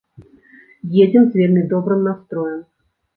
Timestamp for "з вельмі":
1.27-1.63